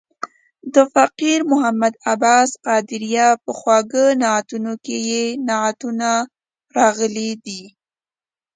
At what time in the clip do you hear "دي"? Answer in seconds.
7.45-7.61